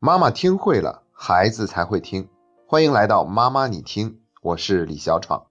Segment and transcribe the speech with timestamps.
[0.00, 2.28] 妈妈听会了，孩子才会听。
[2.68, 5.46] 欢迎来到妈妈你听，我是李小闯。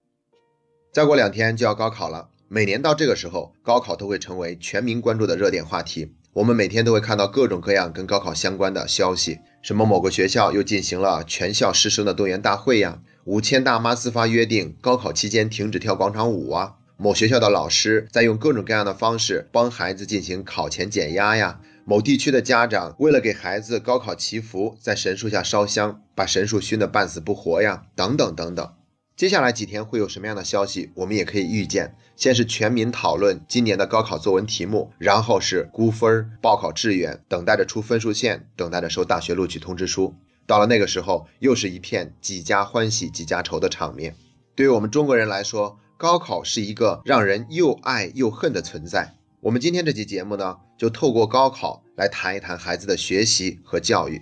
[0.90, 6.14] 再过两天就要高考了，每年到这个时候，高考都会成为全民关注的热点话题。
[6.32, 21.60] 我们每天都会看到各种各样跟高考相关的消息，什么某个学校又进行了全校师生的动员大会呀，五千大妈自发约定高考期间停止跳广场舞啊，某学校的老师在用各种各样的方式帮孩子进行考前减压呀。
[21.88, 28.74] 某地区的家长为了给孩子高考祈福，在神树下烧香，把神树熏得半死不活呀，等等等等。
[29.16, 31.96] 接下来几天会有什么样的消息，我们也可以预见。
[32.14, 40.14] 先是全民讨论今年的高考作文题目，然后是估分、报考志愿，等待着出分数线，等待着收大学录取通知书。
[40.46, 44.14] 到了那个时候，又是一片几家欢喜几家愁的场面。
[44.54, 49.14] 对于我们中国人来说，高考是一个让人又爱又恨的存在。
[49.40, 54.20] 我们今天这期节目呢，就透过高考来谈一谈孩子的学习和教育。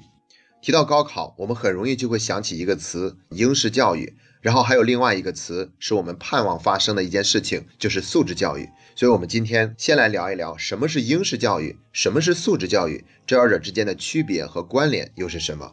[0.60, 8.68] 提到高考，我们很容易就会想起一个词——应试教育，然后还有另外一个词，是我们盼望发生的一件事情，就是素质教育。
[8.94, 15.72] 所以，我们今天先来聊一聊什么是应试教育，什么是素质教育，这二者之间的区别和关联又是什么？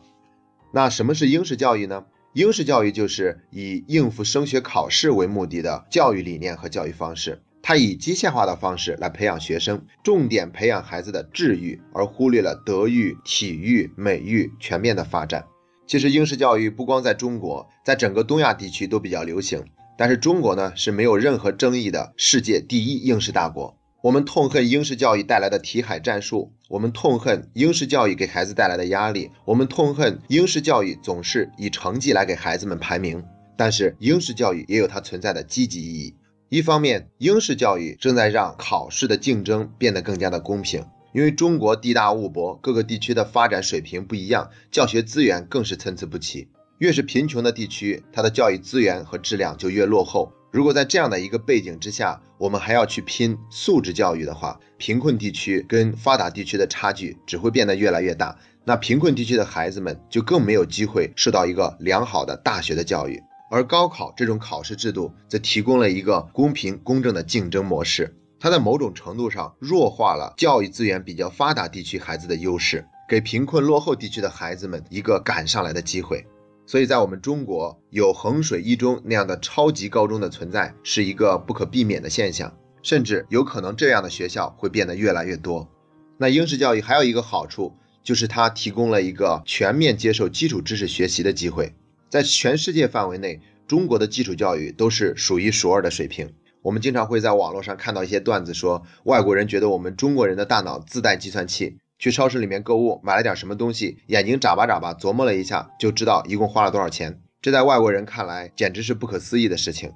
[0.71, 2.05] 那什么是应试教育呢？
[2.33, 7.41] 应试教育就是以应付升学考试为目的的教育理念和教育方式。
[7.65, 15.45] 它以机械化的方式来培养学生，重点培养孩子的智育，而忽略了德育、体育、美育全面的发展。
[15.87, 19.63] 其实应试教育不光在中国，在整个东亚地区都比较流行。
[19.97, 23.77] 但是中国呢是没有任何争议的世界第一应试大国。
[24.01, 33.23] 我们痛恨应试教育带来的题海战术，我们痛恨应试教育给孩子带来的压力，我们痛恨应试教育总是以成绩来给孩子们排名。
[33.55, 36.15] 但是应试教育也有它存在的积极意义。
[36.53, 46.47] 一方面，英式教育正在让考试的竞争变得更加的公平，因为中国地大物博，各个地区的发展水平不一样，教学资源更是参差不齐。
[46.77, 50.31] 越是贫穷的地区，它的教育资源和质量就越落后。
[50.51, 58.37] 如果在这样的一个背景之下，我们还要去拼素质教育的话，贫困地区跟发达地区的差距只会变得越来越大。
[58.63, 63.23] 那贫困地区的孩子们就更没有机会受到一个良好的大学的教育。
[63.53, 76.25] 而高考这种考试制度则提供了一个公平公正的竞争模式，它在某种程度上弱化了教育资源比较发达地区孩子的优势，给贫困落后地区的孩子们一个赶上来的机会。
[76.65, 85.69] 所以在我们中国，有衡水一中那样的超级高中的存在是一个不可避免的现象，甚至有可能这样的学校会变得越来越多。
[86.17, 91.75] 那应试教育还有一个好处，就是它提供了一个全面接受基础知识学习的机会。
[92.13, 96.31] 在全世界范围内，中国的基础教育都是数一数二的水平。
[96.61, 107.19] 我们经常会在网络上看到一些段子，说外国人觉得我们中国人的大脑自带计算器，去超市里面购物买了点什么东西，眼睛眨巴眨巴琢磨了一下，就知道一共花了多少钱。
[107.41, 109.91] 这在外国人看来简直是不可思议的事情。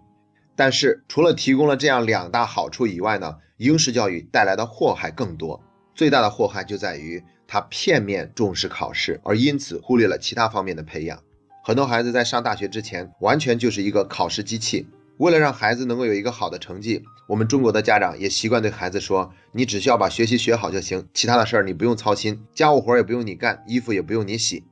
[0.55, 5.61] 但是除了提供了这样两大好处以外呢，英式教育带来的祸害更多。
[5.93, 11.21] 最大的祸害就在于它片面重视考试，而因此忽略了其他方面的培养。
[11.67, 14.87] 很多孩子在上大学之前，完全就是一个考试机器。
[15.17, 24.63] 为了让孩子能够有一个好的成绩，我们中国的家长也习惯对孩子说：“你只需要把学习学好就行，其他的事儿你不用操心，家务活也不用你干，衣服也不用你洗。”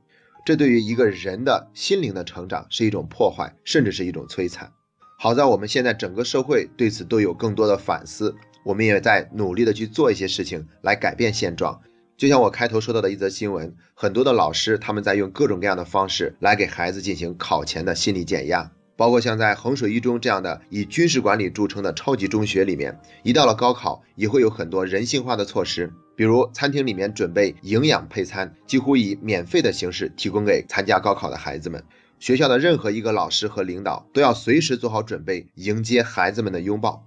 [0.46, 4.72] 这对于一个人的心灵的成长是一种破坏，甚至是一种摧残。
[5.18, 8.34] 好在我们现在整个社会对此都有更多的反思，
[8.64, 11.82] 我们也在努力的去做一些事情来改变现状。
[12.16, 31.84] 就像我开头说到的一则新闻，很多的老师他们在用各种各样的方式来给孩子进行考前的心理减压，包括像在衡水一中这样的以军事管理著称的超级中学里面，一到了高考也会有很多人性化的措施，比如餐厅里面准备营养配餐，几乎以免费的形式提供给参加高考的孩子们。
[32.18, 37.04] 学校的任何一个老师和领导都要随时做好准备，迎接孩子们的拥抱。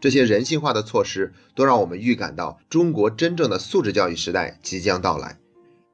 [0.00, 5.38] 这些人性化的措施都让我们预感到中国真正的素质教育时代即将到来。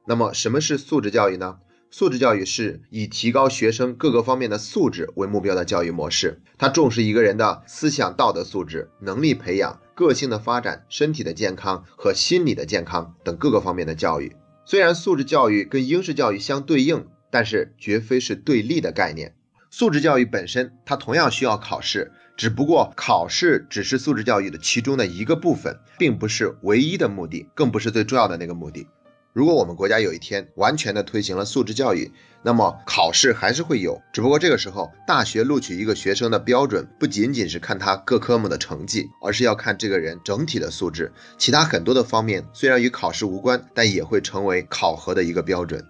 [0.07, 1.57] 那么，什么是素质教育呢？
[1.89, 14.35] 素质教育是以提高学生各个方面的素质为目标的教育模式，它重视一个人的思想道德素质、能力培养、个性的发展、身体的健康和心理的健康等各个方面的教育。
[14.65, 19.35] 虽然素质教育跟应试教育相对应，但是绝非是对立的概念。
[19.71, 22.11] 素质教育本身，它同样需要考试。
[22.37, 28.87] 只不过考试只是素质教育的其中的一个部分，并不是唯一的目的，更不是最重要的那个目的。
[29.33, 32.11] 如果我们国家有一天完全的推行了素质教育，
[32.43, 41.11] 那么考试还是会有，只不过这个时候大学录取一个学生的标准不仅仅是看他各科目的成绩，而是要看这个人整体的素质。
[41.39, 45.83] 其他很多的方面虽然与考试无关，但也会成为考核的一个标准。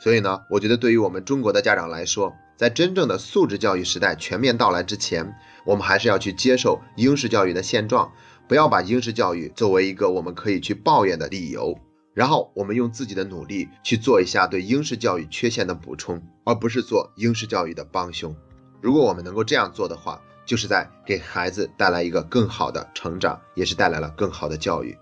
[0.00, 5.34] 所以呢，我觉得对于我们中国的家长来说，在真正的素质教育时代全面到来之前，
[5.64, 8.12] 我们还是要去接受应试教育的现状，
[8.48, 11.78] 不要把应试教育作为一个我们可以去抱怨的理由。
[12.12, 18.36] 然后我们用自己的努力去做一下对应试教育缺陷的补充，而不是做应试教育的帮凶。
[18.80, 24.96] 如果我们能够这样做的话，就是在给孩子带来一个更好的成长，也是带来了更好的教育。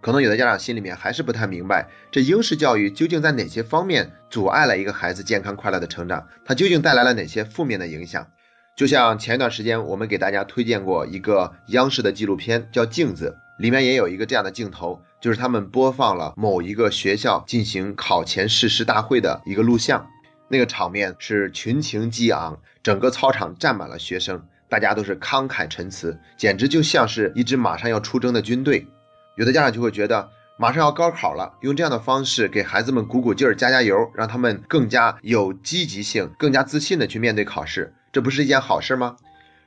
[0.00, 6.26] 可能有的家长心里面还是不太明白，这英式教育究竟在哪些方面阻碍了一个孩子健康快乐的成长？
[6.44, 8.28] 它究竟带来了哪些负面的影响？
[8.76, 20.06] 就像前一段时间我们给大家推荐过一个央视的纪录片，叫《镜子》，里面也有一个这样的镜头，就是他们播放了某一个学校进行考前誓师大会的一个录像，
[20.48, 28.86] 那个场面是群情激昂，整个操场站满了学生，大家都是慷慨陈词，简直就像是一支马上要出征的军队。
[29.36, 30.28] 有的家长就会觉得，
[30.58, 39.16] 马上要高考了，用这样的方式给孩子们鼓鼓劲儿、加加油，让他们更加有积极性、更加自信的去面对考试，这不是一件好事吗？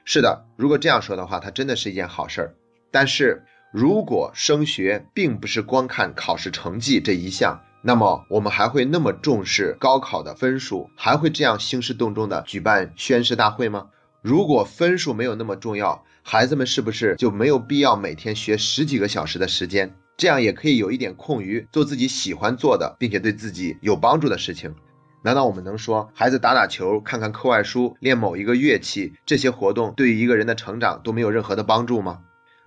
[0.05, 2.53] 是的，如果这样说的话，它真的是一件好事儿。
[2.91, 13.87] 但是如果升学并不是光看考试成绩这一项，那么我们还会那么重视高考的分数，还会这样兴师动众的举办宣誓大会吗？
[14.23, 19.93] 如果分数没有那么重要，孩子们是不是就没有必要每天学十几个小时的时间？
[20.15, 24.73] 这样也可以有一点空余做自己喜欢做的，并且对自己有帮助的事情。
[25.23, 32.19] 难道我们能说孩子打打球、看看课外书、练某一个乐器这些活动对于一个人的成长都没有任何的帮助吗？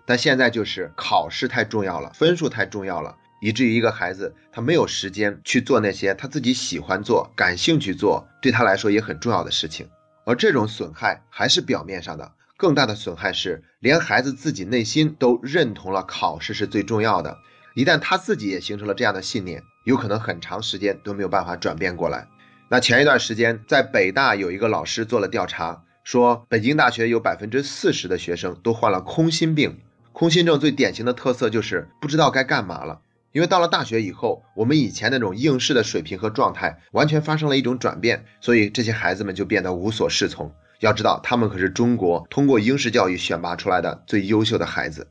[0.04, 9.88] 但现在就是考试太重要了，分数太重要了，以至于一个孩子他没有时间去做那些他自己喜欢做、感兴趣做、对他来说也很重要的事情。
[10.26, 12.32] 而这种损害还是表面上的。
[12.58, 17.38] 更大的损害是，连孩子自己内心都认同了考试是最重要的。
[17.74, 22.26] 一旦他自己也形成了这样的信念，有可能很长时间都没有办法转变过来。
[22.68, 29.78] 那前一段时间，在北大有一个老师做了调查，说北京大学有百分之四十的学生都患了空心病。
[30.12, 33.02] 空心症最典型的特色就是不知道该干嘛了。
[33.36, 40.50] 因为到了大学以后，我们以前那种应试的水平和状态完全发生了一种转变，所以这些孩子们就变得无所适从。
[40.80, 45.08] 要知道，他们可是中国通过应试教育选拔出来的最优秀的孩子。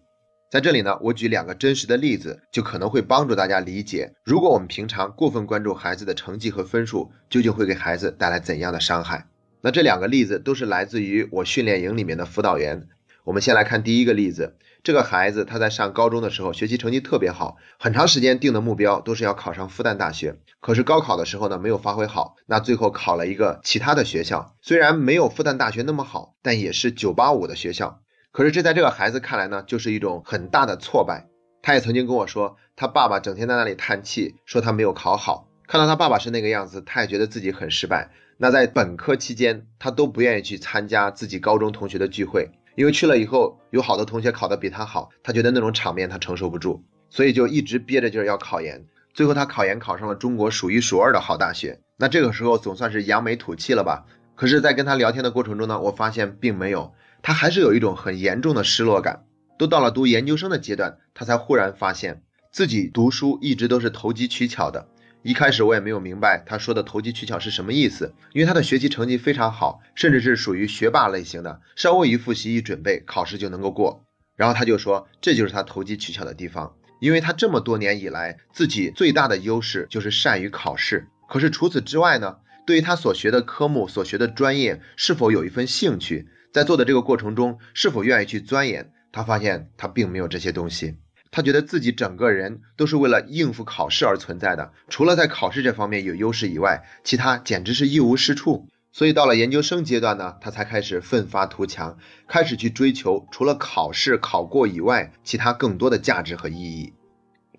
[0.50, 9.28] 在这里呢，我举两个真实的例子，就可能会帮助大家理解，如果我们平常过分关注孩子的成绩和分数，究竟会给孩子带来怎样的伤害。
[9.62, 12.88] 那这两个例子都是来自于我训练营里面的辅导员。
[13.24, 14.56] 我们先来看第一个例子。
[14.86, 20.38] 这个孩子他在上高中的时候学习成绩特别好，很长时间定的目标都是要考上复旦大学。
[20.62, 28.02] 可是高考的时候呢没有发挥好，那最后考了一个其他的学校，虽然没有复旦大学那么好，但也是九八五的学校。
[28.32, 31.26] 可是这在这个孩子看来呢就是一种很大的挫败。
[31.64, 35.48] 他也曾经跟我说，他爸爸整天在那里叹气，说他没有考好。
[35.68, 38.12] 看到他爸爸是那个样子，他也觉得自己很失败。
[38.38, 42.52] 那在本科期间，他都不愿意去参加自己高中同学的聚会。
[42.76, 48.86] 因为去了以后，有好多同学考得比他好，他觉得那种场面他承受不住，所以就一直憋着劲儿要考研。
[49.14, 54.06] 最后他考研考上了中国数一数二的好大学，那这个时候总算是扬眉吐气了吧？
[54.36, 59.24] 可是，在跟他聊天的过程中呢，我发现并没有，他还是有一种很严重的失落感。
[59.58, 64.90] 都到了读研究生的阶段，他才忽然发现自己读书一直都是投机取巧的。
[65.26, 74.06] 一开始我也没有明白他说的投机取巧是什么意思，因为他的学习成绩非常好，甚至是属于学霸类型的，稍微一复习一准备，考试就能够过。
[74.36, 81.08] 然后他就说这就是他投机取巧的地方，因为他这么多年以来自己最大的优势就是善于考试。
[81.28, 82.36] 可是除此之外呢，
[82.68, 90.98] 对于他所学的科目、所学的专业是否有一份兴趣，在做的这个过程中是否愿意去钻研，他发现他并没有这些东西。
[91.36, 98.70] 他觉得自己整个人都是为了应付考试而存在的，除了在考试这方面有优势以外，其他简直是一无是处。
[98.94, 101.98] 所以到了研究生阶段呢，他才开始奋发图强，
[102.30, 106.94] 开始去追求除了考试考过以外，其他更多的价值和意义。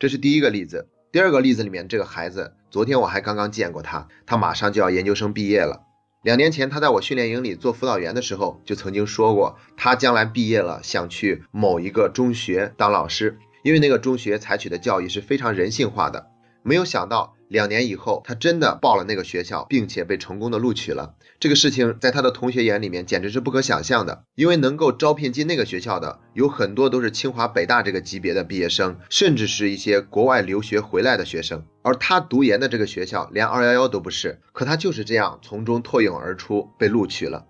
[0.00, 0.88] 这是第一个例子。
[1.12, 5.82] 第二个例子里面这个孩子，昨天我还刚刚见过他，他马上就要研究生毕业了。
[6.22, 13.38] 两年前他在我训练营里做辅导员的时候，就曾经说过，他将来毕业了想去某一个中学当老师。
[13.66, 16.28] 因为那个中学采取的教育是非常人性化的，
[16.62, 21.16] 没有想到两年以后，他真的报了那个学校，并且被成功的录取了。
[21.40, 37.44] 这个事情在他的同学眼里面简直是不可想象的，因为能够招聘进那个学校的有很多都是清华北大这个级别的毕业生，甚至是一些国外留学回来的学生，而他读研的这个学校连二幺幺都不是，可他就是这样从中脱颖而出被录取了。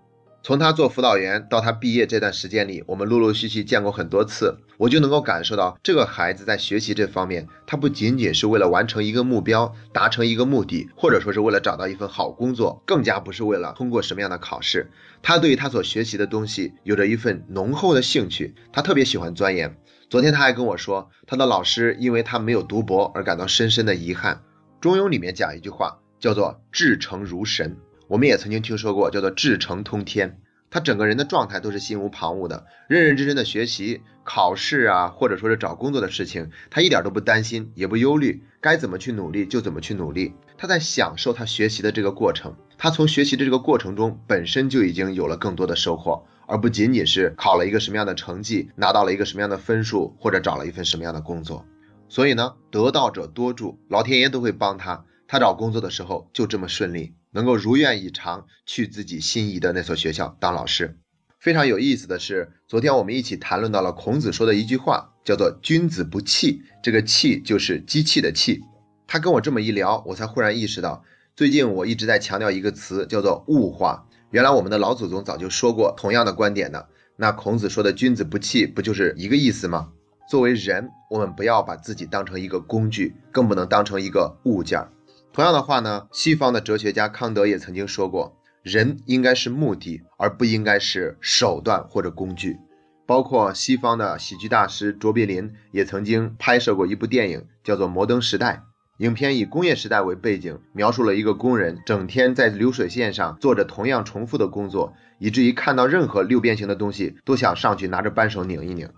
[0.47, 14.89] 从他做辅导员到他毕业这段时间里，我们陆陆续续见过很多次，我就能够感受到这个孩子在学习这方面，他不仅仅是为了完成一个目标、达成一个目的，或者说是为了找到一份好工作，更加不是为了通过什么样的考试。
[15.21, 19.75] 他对于他所学习的东西有着一份浓厚的兴趣，他特别喜欢钻研。
[20.09, 24.43] 昨天他还跟我说，他的老师因为他没有读博而感到深深的遗憾。
[24.79, 27.75] 中庸里面讲一句话，叫做“至诚如神”。
[28.07, 30.39] 我们也曾经听说过，叫做志诚通天。
[30.69, 40.33] 他整个人的状态都是心无旁骛的，认认真真的学习、考试啊，或者说是找工作的事情，他一点都不担心，也不忧虑，该怎么去努力就怎么去努力。
[40.57, 51.65] 他在享受他学习的这个过程，他从学习的这个过程中本身就已经有了更多的收获，而不仅仅是考了一个什么样的成绩，拿到了一个什么样的分数，或者找了一份什么样的工作。
[52.09, 55.05] 所以呢，得道者多助，老天爷都会帮他。
[55.27, 57.13] 他找工作的时候就这么顺利。
[57.31, 60.97] 能够如愿以偿去自己心仪的那所学校当老师。
[61.39, 66.63] 非常有意思的是，昨天我们一起谈论到了孔子说的一句话，叫做“君子不器”。
[66.81, 68.63] 这个“器”就是机器的“器”。
[69.05, 71.03] 他跟我这么一聊，我才忽然意识到，
[71.35, 74.07] 最近我一直在强调一个词，叫做物化。
[74.31, 76.89] 原来我们的老祖宗早就说过同样的观点的。
[77.17, 79.91] 那孔子说的“君子不器”，不就是一个意思吗？
[80.27, 84.89] 作为人，我们不要把自己当成一个工具，更不能当成一个物件儿。
[85.37, 92.57] 同样的话呢，西方的哲学家康德也曾经说过，人应该是目的，而不应该是手段或者工具。
[93.05, 98.63] 包括西方的喜剧大师卓别林也曾经拍摄过一部电影，叫做《摩登时代》。
[99.05, 108.89] 影片以工业时代为背景，描述了一个工人整天在流水线上做着同样重复的工作，以至于看到任何六边形的东西都想上去拿着扳手拧一拧。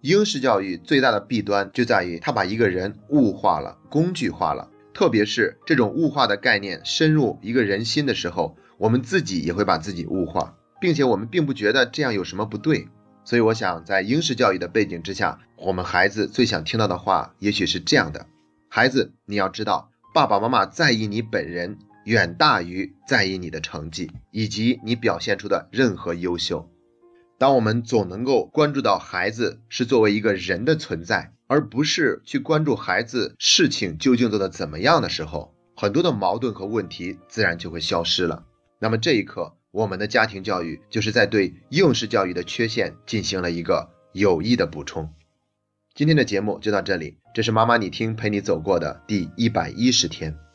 [0.00, 4.68] 英式教育最大的弊端就在于，它把一个人物化了，工具化了。
[4.96, 12.88] 特别是这种物化的概念深入一个人心的时候，我们自己也会把自己物化，并且我们并不觉得这样有什么不对。
[13.22, 18.24] 所以，我想在英式教育的背景之下，我们孩子最想听到的话，也许是这样的：
[18.70, 21.76] 孩子，你要知道，爸爸妈妈在意你本人，
[22.06, 26.70] 远大于在意你的成绩以及你表现出的任何优秀。
[27.38, 31.32] 当我们总能够关注到孩子是作为一个人的存在。
[31.48, 38.44] 而不是去关注孩子事情究竟做的怎么样的时候，很多的矛盾和问题自然就会消失了。
[38.80, 45.08] 那么这一刻，我们的家庭教育就是在对应试教育的缺陷进行了一个有益的补充。
[45.94, 50.45] 今天的节目就到这里，这是妈妈你听陪你走过的第一百一十天。